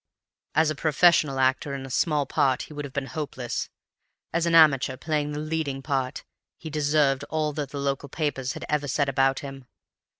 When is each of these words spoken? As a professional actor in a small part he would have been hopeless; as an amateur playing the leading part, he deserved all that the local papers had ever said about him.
As 0.55 0.71
a 0.71 0.81
professional 0.81 1.39
actor 1.39 1.75
in 1.75 1.85
a 1.85 1.91
small 1.91 2.25
part 2.25 2.63
he 2.63 2.73
would 2.73 2.85
have 2.85 2.91
been 2.93 3.05
hopeless; 3.05 3.69
as 4.33 4.47
an 4.47 4.55
amateur 4.55 4.97
playing 4.97 5.31
the 5.33 5.39
leading 5.39 5.83
part, 5.83 6.23
he 6.57 6.71
deserved 6.71 7.23
all 7.25 7.53
that 7.53 7.69
the 7.69 7.77
local 7.77 8.09
papers 8.09 8.53
had 8.53 8.65
ever 8.67 8.87
said 8.87 9.09
about 9.09 9.41
him. 9.41 9.65